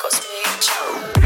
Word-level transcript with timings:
cosmic. 0.00 0.46
Ciao. 0.60 1.19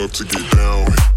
love 0.00 0.12
to 0.12 0.24
get 0.24 0.50
down. 0.52 1.09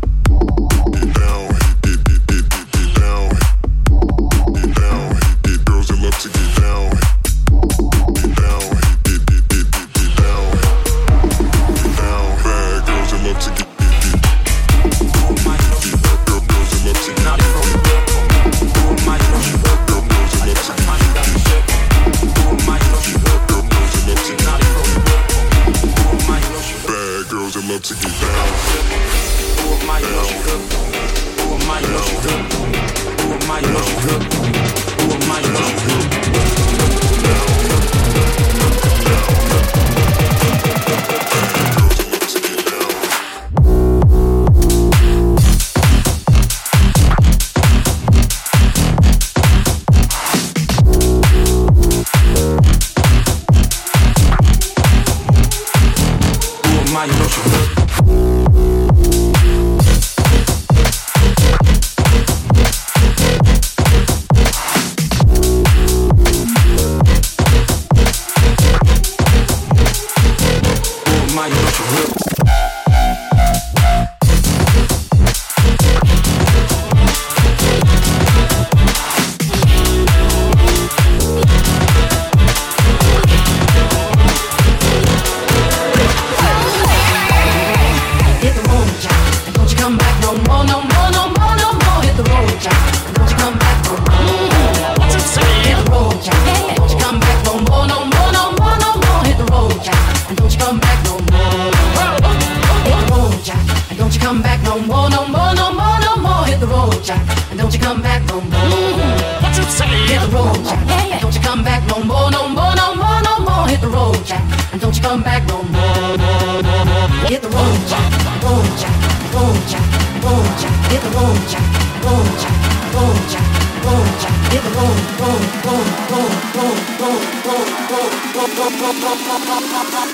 Don't 110.43 111.34
you 111.36 111.41
come 111.41 111.63
back 111.63 111.88
no 111.88 112.03
more, 112.03 112.29
no 112.29 112.49
more, 112.49 112.75
no 112.75 112.95
more, 112.95 113.21
no 113.23 113.39
more. 113.39 113.67
Hit 113.67 113.79
the 113.79 113.88
road, 113.88 114.19
Jack. 114.25 114.43
And 114.73 114.82
don't 114.82 114.95
you 114.95 115.01
come 115.01 115.23
back 115.23 115.47
no 115.47 115.63
more, 115.63 116.17
no 116.17 116.86
more. 116.86 117.29
Hit 117.32 117.41
the 117.41 117.49
road, 117.49 117.79
Jack. 117.88 118.12
Road, 118.43 118.67
Jack. 118.75 118.91
Road, 119.32 119.56
Jack. 119.71 119.86
Road, 120.19 120.51
Jack. 120.60 120.75
Hit 120.91 121.01
the 121.01 121.10
road, 121.15 121.39
Jack. 121.47 121.63
Road, 122.03 122.27
Jack. 122.43 122.58
Road, 122.93 123.23
Jack. 123.32 123.47
Road, 123.88 124.12
Jack. 124.19 124.36
Hit 124.51 124.63
the 124.63 124.71
road, 124.75 124.99
road, 125.23 125.43
road, 125.63 125.88
road, 126.12 126.32
road, 126.60 126.77
road, 126.99 127.23
road, 127.39 127.47
road, 127.47 127.67
road, 127.88 128.12
road, 128.36 128.51
road, 128.60 128.75
road, 128.84 129.47
road, 129.47 129.88
road. 129.95 130.12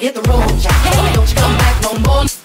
Hit 0.00 0.14
the 0.14 0.22
road, 0.22 0.52
Jack. 0.60 0.78
Don't 1.14 1.28
you 1.28 1.36
come 1.36 1.56
back 1.58 1.76
no 1.82 1.92
more. 2.00 2.41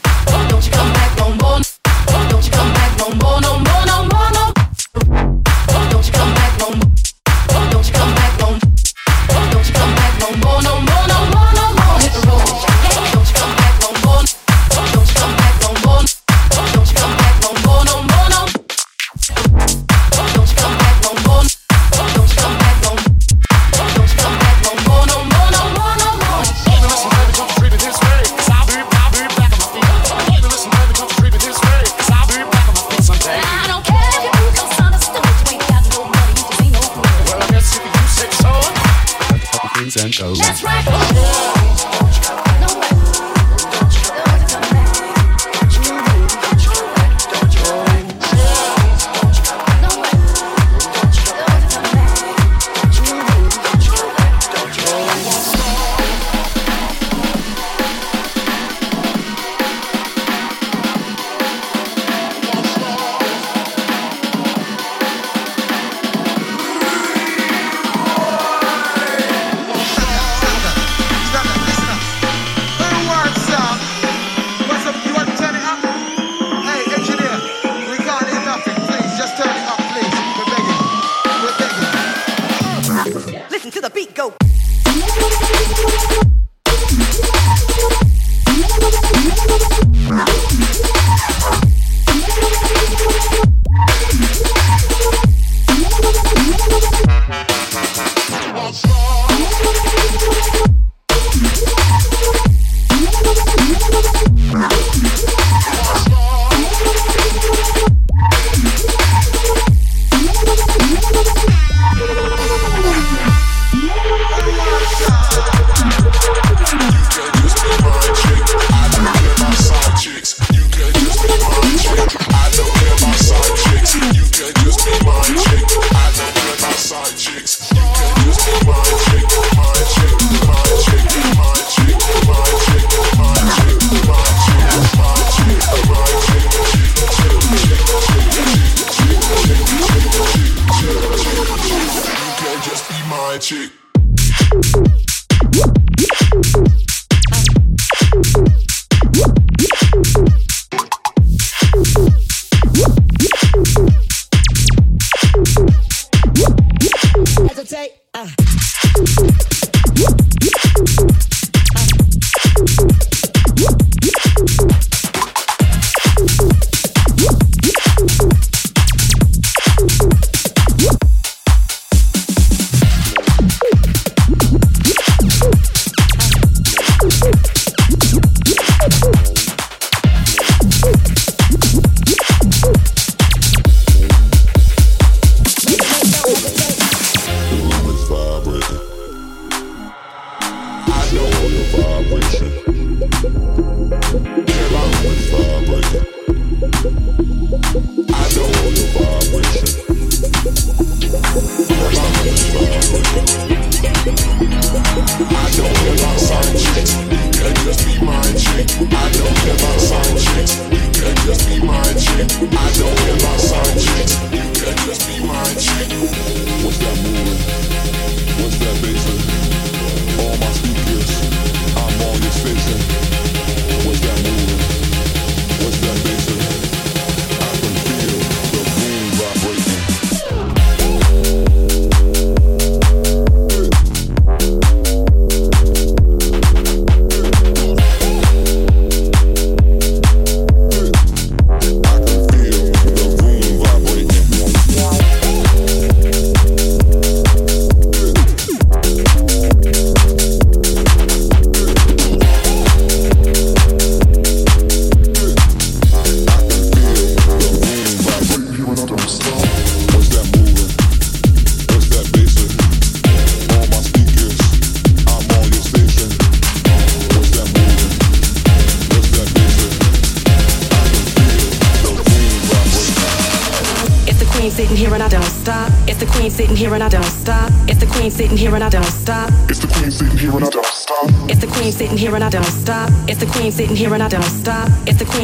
I 204.97 205.51
don't 205.55 205.75
care 205.75 205.93
about 205.93 206.19
side 206.19 206.57
chicks. 206.57 206.95
You 206.97 207.21
can 207.29 207.53
just 207.65 207.85
be 207.85 208.03
my 208.03 208.21
chick. 208.33 208.65
I 208.81 209.11
don't 209.13 209.35
care 209.37 209.53
about 209.53 209.79
side 209.79 210.17
chicks. 210.17 210.57
Can 210.97 211.15
just 211.17 211.47
be 211.47 211.59
my 211.61 211.83
chick. 211.93 212.25
I 212.51 212.71
don't 212.79 212.96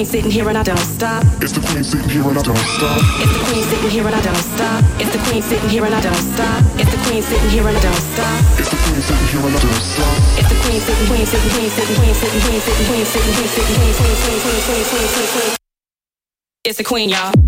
queen 0.03 0.11
sitting 0.11 0.31
here 0.31 0.49
and 0.49 0.57
I 0.57 0.63
don't 0.63 0.77
stop. 0.77 1.23
It's 1.39 1.53
the 1.53 1.61
queen 1.61 1.83
sitting 1.83 2.09
here 2.09 2.27
and 2.27 2.37
I 2.37 2.43
don't 2.43 2.57
stop. 2.57 2.99
It's 3.23 3.31
the 3.31 3.39
queen 3.47 3.63
sitting 3.63 3.89
here 3.89 4.05
and 4.05 4.15
I 4.15 4.21
don't 4.21 4.35
stop. 4.35 4.83
It's 4.99 5.11
the 5.11 5.19
queen 5.23 5.41
sitting 5.41 5.69
here 5.69 5.85
and 5.85 5.95
I 5.95 6.01
don't 6.01 6.15
stop. 6.15 6.63
It's 6.75 6.91
the 6.91 6.97
queen 7.07 7.21
sitting 7.21 7.49
here 7.49 7.67
and 7.67 7.77
I 7.77 7.81
don't 7.81 8.03
stop. 8.11 8.59
It's 8.59 8.69
the 8.69 8.75
queen 8.83 9.01
sitting 9.01 9.27
here 9.31 9.45
and 9.47 9.55
I 9.55 9.59
don't 9.63 9.79
stop. 9.79 10.17
It's 10.39 10.49
the 10.49 10.59
queen 10.59 10.81
sitting, 10.83 11.07
queen 11.07 11.25
sitting, 11.25 11.51
queen 11.55 11.69
sitting, 11.69 11.95
queen 11.95 12.15
sitting, 12.19 12.41
queen 12.43 12.59
sitting, 12.59 12.83
queen 12.83 13.05
sitting, 13.05 13.35
queen 13.39 13.53
sitting, 13.53 13.75
queen 13.79 13.93
sitting, 13.93 14.19
queen 14.19 14.51
sitting, 14.51 14.83
queen 14.83 14.83
sitting, 14.83 15.07
queen 15.07 15.27
sitting. 15.31 15.57
It's 16.65 16.77
the 16.77 16.83
queen, 16.83 17.09
y'all. 17.09 17.42